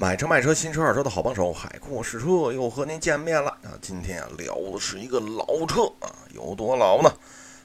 [0.00, 3.74] 买车卖车，新车二手车的好帮手，海阔试车又和您见面了啊！
[3.82, 7.12] 今天啊聊的是一个老车啊，有多老呢？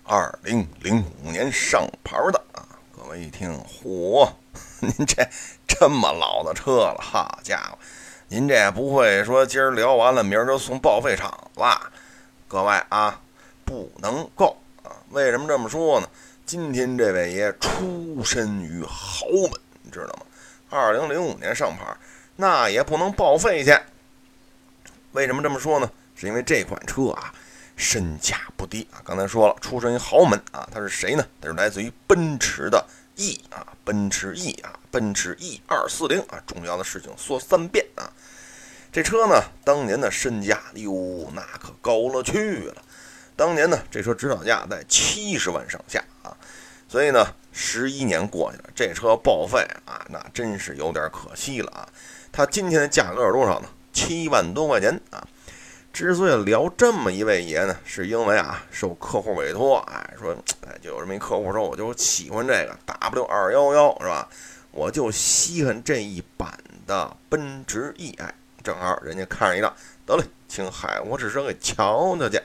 [0.02, 2.65] 二零零五年上牌的啊！
[2.97, 4.27] 各位一听，嚯，
[4.81, 5.23] 您这
[5.67, 7.77] 这么老的车了，好家伙，
[8.30, 11.91] 您这不会说今儿聊完了，明儿就送报废厂了？
[12.47, 13.21] 各位啊，
[13.63, 14.89] 不能够啊！
[15.11, 16.09] 为什么这么说呢？
[16.47, 19.52] 今天这位爷出身于豪门，
[19.84, 20.25] 你知道吗？
[20.71, 21.95] 二零零五年上牌。
[22.36, 23.77] 那也不能报废去。
[25.12, 25.91] 为什么这么说呢？
[26.16, 27.34] 是因为这款车啊，
[27.75, 29.02] 身价不低啊。
[29.03, 30.67] 刚才说了，出身于豪门啊。
[30.72, 31.25] 他是谁呢？
[31.41, 32.84] 他是来自于奔驰的
[33.16, 36.41] E 啊，奔驰 E 啊，奔驰 E 二四零啊。
[36.48, 38.09] 重要的事情说三遍啊。
[38.91, 42.81] 这车呢，当年的身价哟，那可高了去了。
[43.36, 46.36] 当年呢，这车指导价在七十万上下啊。
[46.88, 51.88] 所以呢，十一年过去了，这车报废啊，那真是有点可惜了啊。
[52.31, 53.70] 它今天的价格是多少呢？
[53.94, 55.25] 七万多块钱啊！
[55.94, 60.36] 之所以聊这么一位爷呢，是因为啊，受客户委托，哎，说，
[60.67, 64.28] 哎，就有这么一客户说，我就喜欢这个 W 二幺幺，是吧？
[64.72, 69.72] 我就稀罕这一版的奔驰 E，哎，正好人家看上一辆，
[70.08, 72.41] 得嘞，请海沃试车给瞧瞧去。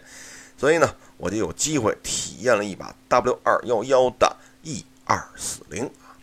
[0.58, 6.14] 所以呢，我就有机会体验了一把 W 二幺幺的 E 二四零啊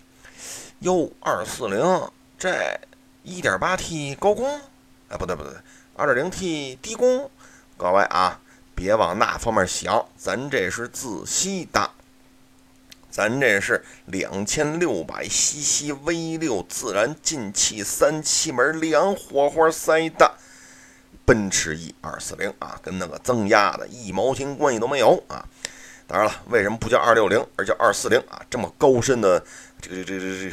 [0.80, 2.80] ，U 二四零这。
[3.28, 4.62] 一点八 T 高功，
[5.10, 5.52] 哎，不对不对，
[5.96, 7.32] 二点零 T 低功。
[7.76, 8.40] 各位啊，
[8.76, 11.90] 别往那方面想，咱这是自吸的，
[13.10, 20.36] 咱这是两千六百 CC V 六自然进气三气门两火花塞的
[21.26, 25.44] 奔驰 E 二四零啊，跟那个增压的一毛钱关系都没有啊。
[26.08, 28.42] 当然了，为什么不叫二六零，而叫二四零啊？
[28.50, 29.44] 这么高深的。
[29.82, 30.50] 这个这个这个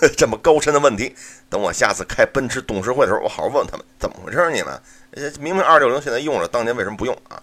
[0.00, 1.14] 这个 这么高深的问题，
[1.48, 4.82] 等我下次开奔驰董事会的时候，我好好问他们怎么回事你们
[5.40, 7.42] 明明二六零现在用了，当年为什么不用啊？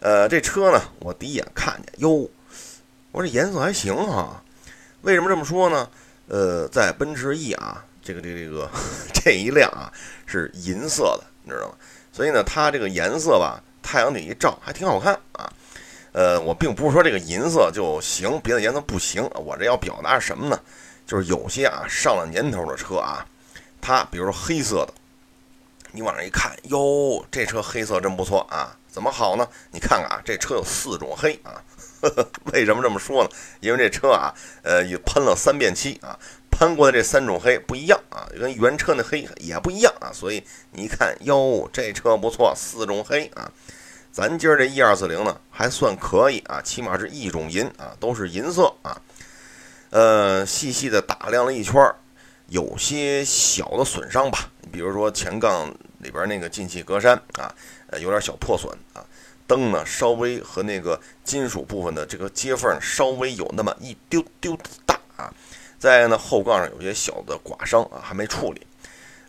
[0.00, 2.28] 呃，这车呢，我第一眼看见，哟，
[3.12, 4.42] 我这颜色还行哈。
[5.02, 5.88] 为什么这么说呢？
[6.26, 8.68] 呃，在奔驰 E 啊，这个这个这个
[9.14, 9.92] 这一辆啊
[10.26, 11.74] 是银色的，你知道吗？
[12.12, 15.52] 所以呢，它这个颜色吧，太阳底一照还挺好看啊。
[16.12, 19.22] 呃，我并不是说这个银色就行，别的颜色不行。
[19.34, 20.60] 我这要表达什么呢？
[21.06, 23.26] 就是有些啊上了年头的车啊，
[23.80, 24.94] 它比如说黑色的，
[25.92, 28.76] 你往上一看，哟，这车黑色真不错啊。
[28.88, 29.46] 怎么好呢？
[29.70, 31.62] 你看看啊，这车有四种黑啊。
[32.52, 33.30] 为什么这么说呢？
[33.60, 36.18] 因为这车啊，呃，也喷了三遍漆啊，
[36.50, 40.10] 喷过的这三种黑不一样啊，跟原车那黑也不一样啊。
[40.12, 40.42] 所以
[40.72, 43.52] 你一看，哟，这车不错，四种黑啊。
[44.12, 49.00] 咱今儿这一二四零呢，还算可以啊，起码是一种银啊，都是银色啊。
[49.90, 51.74] 呃，细细的打量了一圈，
[52.48, 57.54] 有些小的损伤吧，比如说前杠里边那个进气格栅啊，
[57.86, 59.04] 呃，有点小破损啊。
[59.46, 65.32] 灯呢，稍微和那个金属部分的这个接缝稍微有那么一丢丢大啊。
[65.78, 68.66] 再呢，后杠上有些小的刮伤啊，还没处理。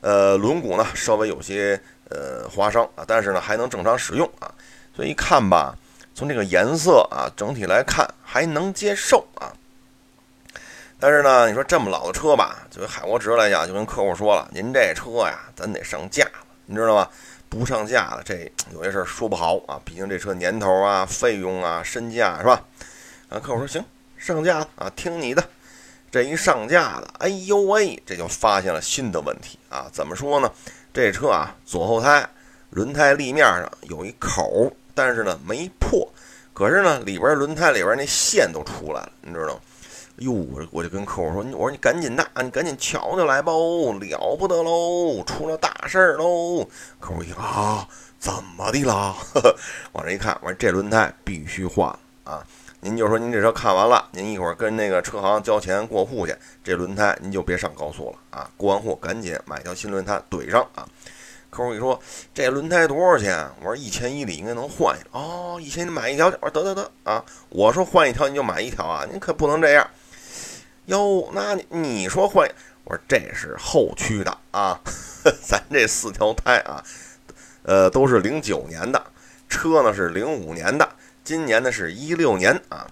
[0.01, 4.51] 呃，轮毂呢，稍微有些呃划伤啊，但是呢，还能正常使用啊。
[4.95, 5.77] 所以一看吧，
[6.13, 9.53] 从这个颜色啊，整体来看还能接受啊。
[10.99, 17.09] 但是呢，你说这么老的车吧，就海沃直来讲，就跟客户说了，您这车呀，咱得上架了，你知道吗？
[17.49, 19.81] 不上架了，这有些事儿说不好啊。
[19.83, 22.61] 毕竟这车年头啊、费用啊、身价是吧？
[23.29, 23.83] 啊，客户说行，
[24.17, 25.43] 上架啊，听你的。
[26.11, 29.87] 这一上架了，哎呦喂，这就发现了新的问题啊。
[29.91, 30.51] 怎么说呢？
[30.93, 32.29] 这车啊，左后胎
[32.69, 34.71] 轮胎立面上有一口。
[35.03, 36.07] 但是呢，没破，
[36.53, 39.59] 可是呢，里边轮胎里边那线都出来了，你知道吗？
[40.17, 46.63] 哟，我我就跟客户说，我说你赶紧的，你赶紧瞧瞧来吧，了不得喽，出了大事儿喽！
[46.99, 47.87] 客户一听啊，
[48.19, 49.15] 怎么的啦？
[49.93, 51.89] 往这一看，我说这轮胎必须换
[52.23, 52.45] 啊！
[52.81, 58.47] 您就说您这车看完了，您一会儿跟那个车行交钱过户去，这轮胎您就别上高速了啊！
[58.55, 60.87] 过完户赶紧买条新轮胎怼上啊！
[61.51, 62.01] 客户一说
[62.33, 66.27] ：“这轮胎多少钱？”我说：“一千一里应该能换下。”哦，一千你买一条？
[66.39, 69.05] 我说：“得得得啊！”我说：“换一条你就买一条啊！
[69.11, 69.85] 您可不能这样。”
[70.87, 72.49] 哟，那你说换？
[72.85, 74.79] 我说：“这是后驱的啊，
[75.43, 76.81] 咱这四条胎啊，
[77.63, 79.05] 呃，都是零九年的
[79.49, 80.89] 车呢，是零五年的，
[81.21, 82.87] 今年呢是一六年啊。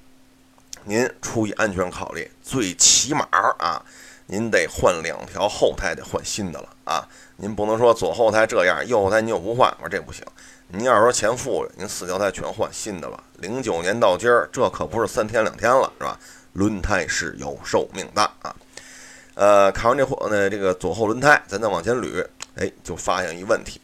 [0.83, 3.83] 您出于安全考虑，最起码啊，
[4.31, 7.07] 您得换两条后胎，得换新的了啊。”
[7.41, 10.23] 您不能说左后胎这样，右后胎您又不换，我说这不行。
[10.67, 13.23] 您要是说钱富裕，您四条胎全换新的吧。
[13.37, 16.19] 零九年到今儿，这可不是三天两天了，是吧？
[16.53, 18.55] 轮胎是有寿命的啊。
[19.35, 22.23] 呃，看完这货呢这个左后轮胎，咱再往前捋，
[22.55, 23.79] 哎，就发现一问题，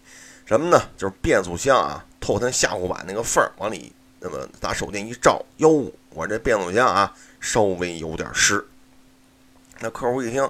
[0.45, 0.79] 什么呢？
[0.97, 8.63] 就是变速箱啊，透它下护板那个缝儿往里，那么拿手电一照，哟，我这变速箱啊，稍微有点湿。
[9.79, 10.49] 那客户一听，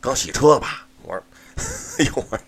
[0.00, 0.86] 刚洗车吧？
[1.02, 1.22] 我说，
[1.98, 2.38] 哎呦我，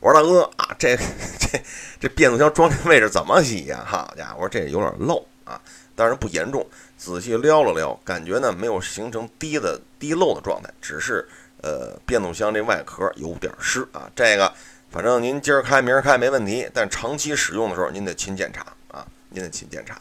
[0.00, 0.96] 我说大哥啊，这
[1.38, 1.60] 这
[2.00, 3.84] 这变速箱装这位置怎么洗呀？
[3.86, 5.60] 好家伙，我说这有点漏啊，
[5.94, 6.66] 当然不严重。
[6.96, 11.26] 仔细撩了撩，感觉呢没有形成滴的滴漏的状态，只是
[11.62, 14.10] 呃变速箱这外壳有点湿啊。
[14.14, 14.52] 这个
[14.90, 19.98] 反正您今儿开明儿开没问题，但长期使用的时候您得勤检查啊，您得勤检查。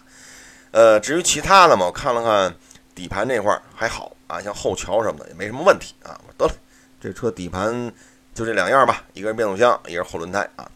[0.71, 2.53] 呃，至于其他的嘛，我看了看
[2.93, 4.11] 底盘这块还好。
[4.29, 6.15] 啊，像后桥什么的也没什么问题啊。
[6.25, 6.53] 我说得了，
[7.01, 7.91] 这车底盘
[8.33, 10.69] 就这两样吧，一个是变速箱，一个是后轮胎啊。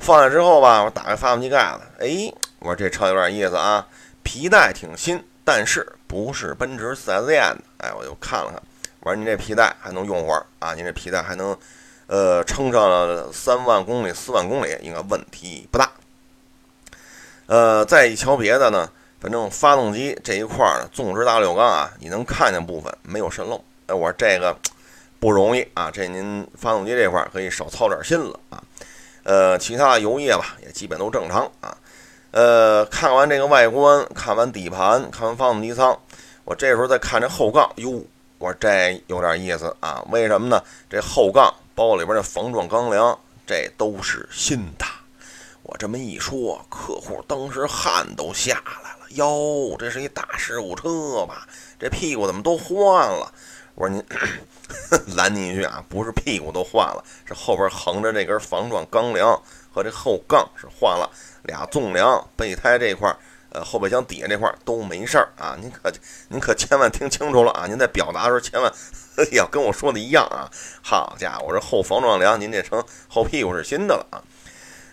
[0.00, 3.86] 放下之后吧，我打开发动机盖子，哎，我说这车有点意思啊，
[4.22, 7.62] 皮带挺新，但是不是奔驰 4S 店的。
[7.78, 8.60] 哎，我就看了看，
[9.00, 11.56] 我说您这皮带还能用会儿啊，您这皮带还能
[12.08, 15.90] 呃撑上三万公里、四万公里，应该问题不大。
[17.46, 18.90] 呃，再一瞧别的呢。
[19.20, 23.62] 反正发动机这一块儿呢，纵置大六缸啊，你能看见部分没有渗漏。
[23.86, 24.56] 哎，我说这个
[25.18, 28.62] 不容易啊，这您发动机这块儿可以少操点心了啊。
[29.24, 31.76] 呃，其他油液吧也基本都正常啊。
[32.30, 35.98] 呃，看完这个外观，看完底盘，看完发动机舱，
[36.44, 38.02] 我这时候再看这后杠，哟，
[38.38, 40.02] 我说这有点意思啊。
[40.10, 40.62] 为什么呢？
[40.88, 44.86] 这后杠包里边的防撞钢梁，这都是新的。
[45.62, 48.89] 我这么一说，客户当时汗都下来。
[49.10, 51.46] 哟，这是一大事故车吧？
[51.78, 53.32] 这屁股怎么都换了？
[53.74, 54.04] 我说您
[55.16, 59.40] 拦您一句啊，不是屁股都换了，是后边横着这根防撞钢梁
[59.72, 61.10] 和这后杠是换了
[61.44, 63.16] 俩纵梁，备胎这块儿，
[63.50, 65.56] 呃，后备箱底下这块都没事儿啊。
[65.60, 65.90] 您可
[66.28, 67.66] 您可千万听清楚了啊！
[67.66, 68.70] 您在表达的时候千万
[69.32, 70.50] 要跟我说的一样啊。
[70.82, 74.22] 好家伙，我这后防撞梁您这成后屁股是新的了啊。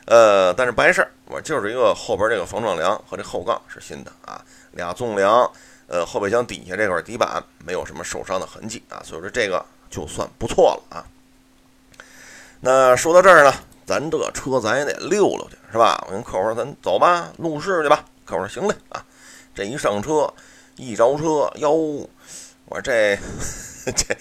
[0.07, 5.51] 呃，但是不碍事儿，我就是一个后边这个防撞梁和这后杠是新的啊，俩纵梁，
[5.87, 11.03] 呃，后备箱底下这块底板没有什么受伤的痕迹啊，所以说这个就算不错了啊。
[12.61, 13.53] 那说到这儿呢，
[13.85, 16.01] 咱这车咱也得溜溜去是吧？
[16.07, 18.05] 我跟客户说，咱走吧，路试去吧。
[18.25, 19.03] 客户说行嘞啊。
[19.53, 20.33] 这一上车，
[20.77, 21.73] 一着车，哟，
[22.65, 23.17] 我说这
[23.93, 24.17] 这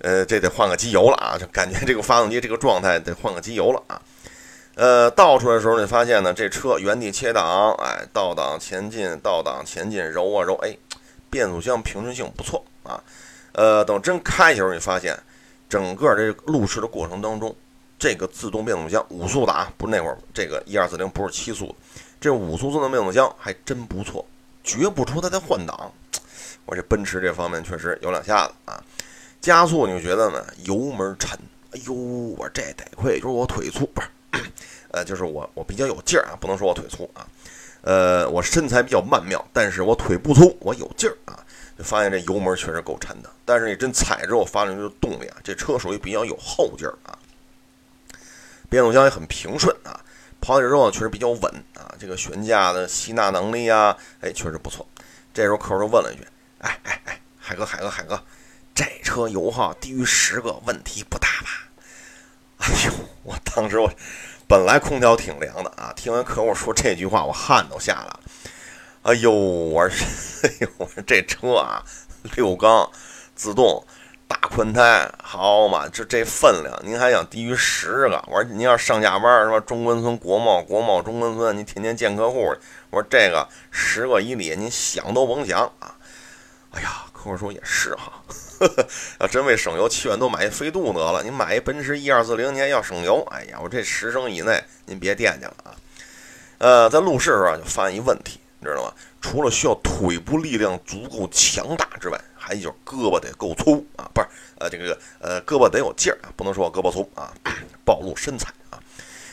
[0.00, 4.02] 呃这得换个机油了啊，就感觉这个发动机这个状态得换个机油了啊。
[4.74, 10.74] 呃，倒出来的时候，你发现呢，这车原地切档，哎，倒档前进，倒档前进，揉啊揉，哎，
[11.28, 12.98] 变速箱平顺性不错啊。
[13.52, 15.14] 呃，等真开的时候，你发现
[15.68, 17.54] 整个这路试的过程当中，
[17.98, 21.76] 这个自动变速箱五速的啊，不是那会儿这个一二四零不是七速，
[22.18, 24.24] 这五速自动变速箱还真不错，
[24.64, 25.92] 觉不出它在换挡。
[26.64, 28.82] 我这奔驰这方面确实有两下子啊。
[29.40, 31.38] 加速你就觉得呢，油门沉，
[31.72, 34.08] 哎呦，我这得亏就是我腿粗，不是。
[34.90, 37.26] 呃，就是我我比较有劲儿啊，不能说我腿粗啊，
[37.82, 41.38] 呃，我身材比较曼妙，但是我腿不粗，我有劲儿啊，
[41.78, 47.18] 就发现这油门确实够沉的，但是你真踩着我发动机的动力啊，这车属于比较有后劲儿啊，
[48.68, 50.00] 变速箱也很平顺啊，
[50.40, 54.86] 跑起来之后确实比较稳啊，这个悬架的吸纳能力啊，哎，确实不错。
[55.34, 56.26] 这时候客户就问了一句
[56.60, 58.22] ：“哎哎哎，海哥海哥海哥，
[58.74, 61.68] 这车油耗低于十个问题不大吧？”
[62.60, 62.92] 哎呦，
[63.24, 63.90] 我当时我
[64.48, 68.20] 本来空调挺凉的啊，听完客户说这句话，我汗都下来了。
[69.02, 70.06] 哎呦，我说，
[70.48, 71.82] 哎呦，我说这车啊，
[72.36, 72.90] 六缸
[73.34, 73.84] 自动
[74.28, 78.22] 大宽胎，好嘛，这这分量，您还想低于十个？
[78.26, 79.60] 我说您要上下班什么？
[79.60, 82.54] 中关村国贸，国贸中关村，您天天见客户，
[82.90, 85.94] 我说这个十个以里，您想都甭想啊！
[86.72, 88.12] 哎呀，客户说也是哈。
[89.20, 91.22] 要真为省油，七万多买一飞度得了。
[91.22, 93.26] 您买一奔驰一二四零，您要省油。
[93.30, 95.74] 哎呀，我这十升以内，您别惦记了啊。
[96.58, 98.92] 呃，在路试的时候就发现一问题，你知道吗？
[99.20, 104.26] 除了需要腿部力量足够强大之外，还有就是胳膊得够粗啊，不是？
[104.58, 107.32] 呃，这个呃，胳膊得有劲儿啊，不能说我胳膊粗啊，
[107.84, 108.78] 暴露身材啊。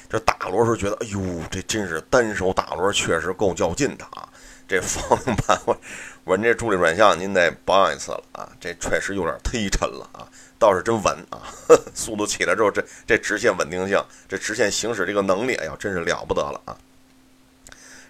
[0.10, 1.20] 这打轮时候觉得，哎呦，
[1.52, 4.28] 这真是单手打轮确实够较劲的啊。
[4.68, 5.76] 这方 向盘我。
[6.30, 11.42] 我这助力转向您得保养一次了啊，这确实有点忒沉了啊，倒是真稳啊，
[11.96, 16.78] 速度起来之后，这这直线稳定性，这直线行驶这个能力，哎呀，真是了不得了啊。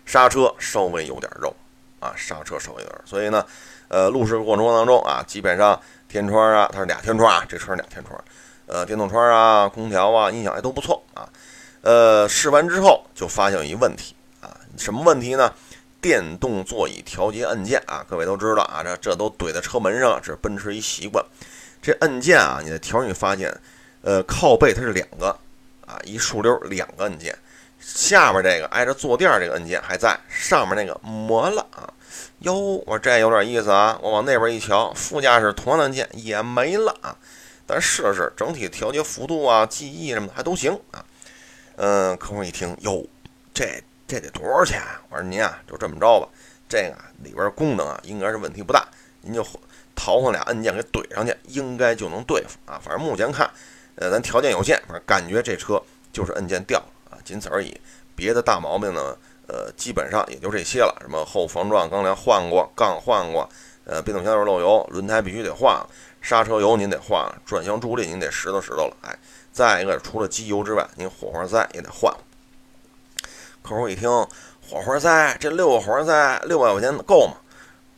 [0.06, 1.56] 刹车稍微有点肉
[2.02, 3.46] 啊，刹车稍微有点，所以呢，
[3.88, 8.22] 呃，路试过程当中啊，基本上天窗啊，它是俩天窗啊，这车是俩天窗，
[8.66, 11.24] 呃，电动窗啊，空调啊，音响也都不错啊。
[11.84, 15.54] 呃，试完之后就发现有一问题啊，什么问题呢？
[16.02, 21.24] 电动座椅调节按键啊，各位都知道啊，这这都怼在车门上，这是奔驰一习惯。
[21.82, 23.56] 这按键啊，你的调你发现，
[24.02, 25.28] 呃，靠背它是两个
[25.86, 27.38] 啊，一竖溜两个按键，
[27.80, 31.94] 下面这个挨着坐垫这个按键还在，上面那个磨了啊。
[32.40, 33.98] 哟，我这有点意思啊！
[34.02, 37.16] 我往那边一瞧，副驾驶同样的按键也没了啊。
[37.68, 41.06] 但试试，整体调节幅度啊、记忆什么的还都行啊。
[41.76, 43.06] 嗯，客户一听，哟，
[43.54, 44.82] 这这得多少钱？
[45.10, 46.28] 我说您啊，就这么着吧，
[46.68, 48.88] 这个里边功能啊，应该是问题不大，
[49.22, 49.46] 您就
[49.96, 52.82] 淘换俩按键给怼上去，应该就能对付啊。
[52.84, 53.48] 反正目前看，
[53.98, 55.80] 呃，咱条件有限，反正感觉这车
[56.12, 57.80] 就是按键掉了啊，仅此而已。
[58.16, 59.16] 别的大毛病呢？
[59.48, 63.50] 呃，基本上也就这些了，什么后防撞钢梁换过，杠换过，
[63.84, 65.84] 呃，变速箱漏油，轮胎必须得换，
[66.22, 69.18] 刹车油您得换，转向助力您得拾掇拾掇了，哎，
[69.52, 72.20] 再一个除了机油之外，您火花塞也得换了。
[73.62, 74.10] 客户一听
[74.68, 77.34] 火花塞，这六个火花塞六百块钱够吗？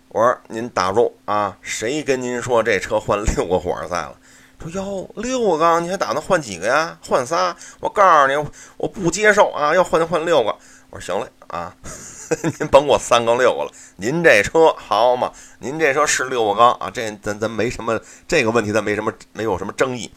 [0.10, 4.15] 我说您打住啊，谁跟您说这车换六个火花塞了？
[4.60, 6.98] 说哟，六个缸，你还打算换几个呀？
[7.08, 7.56] 换仨？
[7.80, 8.36] 我告诉你，
[8.77, 10.56] 我不接受啊，要换就换六个。
[10.89, 11.74] 我说行嘞啊，
[12.60, 15.32] 您甭管三缸六个了，您这车好嘛？
[15.60, 20.12] 您这车是六个缸啊，这咱咱没什么这个问题，咱没什么没有什么争议。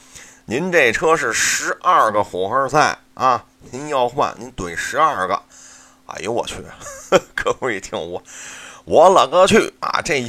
[0.46, 5.40] 您这车是十二个火花塞啊，您要换您怼十二个。
[6.04, 6.56] 哎呦我去，
[7.34, 8.22] 客户一听我
[8.84, 10.22] 我勒个去啊，这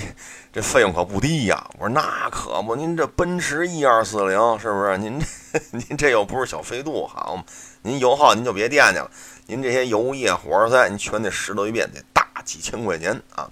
[0.54, 1.68] 这费用可不低呀！
[1.74, 4.98] 我说那可不，您这奔驰 E 二四零是不是？
[4.98, 7.44] 您这 您这又不是小飞度，好嘛？
[7.82, 9.12] 您油耗您就别惦记了。
[9.48, 13.50] 您这些油液、火花塞，您全得拾掇一遍，得大几千块钱啊！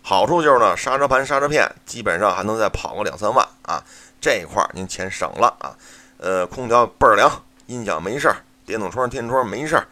[0.00, 3.82] 好处就是呢，刹车盘、刹车片基本上还能再跑个两三万啊！
[4.20, 5.74] 这一块您钱省了啊！
[6.18, 7.30] 呃，空调倍儿凉，
[7.66, 9.86] 音响没事儿，电动窗、天窗没事儿。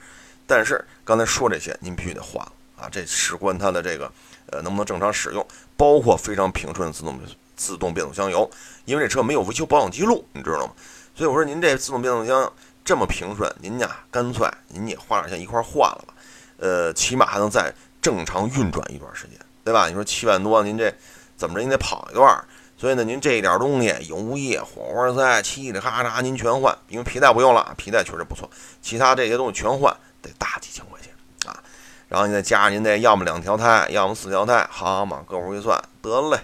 [0.47, 2.45] 但是刚才说这些，您必须得换
[2.77, 2.89] 啊！
[2.91, 4.11] 这事关它的这个
[4.47, 7.19] 呃能不能正常使用，包括非常平顺的自动
[7.57, 8.51] 自动变速箱油，
[8.85, 10.73] 因为这车没有维修保养记录，你知道吗？
[11.15, 12.53] 所以我说您这自动变速箱。
[12.85, 16.13] 这么平顺，您呀干脆您也花点钱一块换了吧，
[16.57, 19.87] 呃，起码还能再正常运转一段时间，对吧？
[19.87, 20.93] 你说七万多，您这
[21.37, 22.45] 怎么着您得跑一段儿，
[22.83, 28.51] 所以呢，您这一点东西，油液、火花塞、嘁里咔嚓您全换，因为皮带不用了，皮带确实不错，
[28.83, 31.15] 其他这些东西全换得大几千块钱
[31.49, 31.63] 啊。
[32.09, 36.41] 然后你再加上您那要么两条胎，要么四条胎，好嘛，各户一算，得嘞，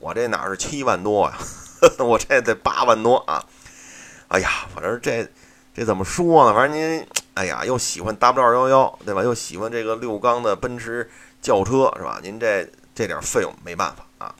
[0.00, 1.38] 我这哪是七万多呀？
[2.04, 3.44] 我这得八万多啊！
[4.26, 5.24] 哎呀，反正这。
[5.72, 6.52] 这怎么说呢？
[6.52, 9.22] 反正您，哎呀，又喜欢 W 二幺幺，对吧？
[9.22, 11.08] 又喜欢这个六缸的奔驰
[11.40, 12.18] 轿车，是吧？
[12.24, 14.34] 您这这点费用没办法啊。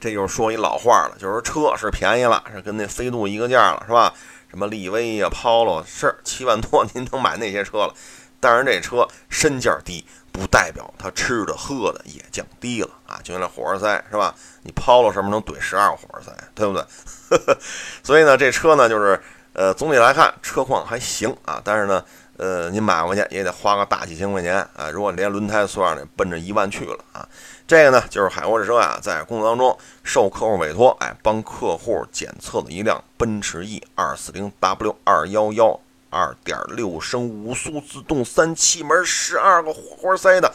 [0.00, 4.12] 这就是说一老话了，就是车是便宜了，是跟那飞度一个价了，是吧？
[4.48, 7.94] 什么力威呀、Polo 是七万多，您能买那些车了。
[8.38, 13.18] 但是这车身价低，不代表它吃的喝的也降低了啊。
[13.22, 14.34] 就那火花塞，是吧？
[14.62, 16.84] 你 Polo 上面能怼十二火花塞，对不对？
[18.02, 19.20] 所以呢，这车呢，就是。
[19.56, 22.04] 呃，总体来看车况还行啊，但是呢，
[22.36, 24.90] 呃，您买回去也得花个大几千块钱啊。
[24.92, 27.26] 如果连轮胎算上，奔着一万去了啊。
[27.66, 40.52] 这个呢，就是海沃士车啊，在工作当中受客户委托，哎，帮客户检测的一辆奔驰 E 二四零 W 二幺幺二点六升五速自动三气门十二个活塞的，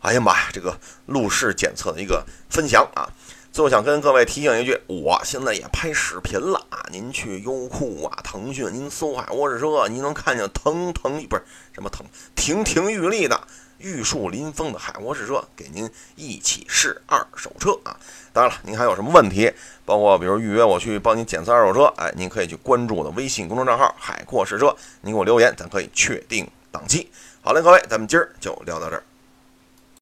[0.00, 0.74] 哎呀妈呀，这个
[1.04, 3.06] 路试检测的一个分享啊。
[3.52, 6.80] 最后想跟各位提醒一句，我现在也拍视频了啊！
[6.90, 11.42] 您去优酷啊、腾讯，您搜海沃士车，您能看见腾腾不是
[11.74, 13.38] 什么腾亭亭玉立的
[13.76, 17.94] 玉树临风的海沃士车，给您一起试二手车啊！
[18.32, 19.52] 当然了，您还有什么问题，
[19.84, 27.10] 包括比如预约我去帮您检测二手车，哎，您可以去关注我的微信公众账号“海阔试车”，您给我留言，咱可以确定档期。
[27.42, 29.02] 好嘞，各位，咱们今儿就聊到这儿。